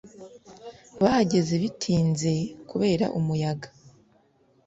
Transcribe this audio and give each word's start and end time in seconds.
bahageze 1.01 1.53
bitinze 1.63 2.31
kubera 2.69 3.05
umuyaga 3.19 3.67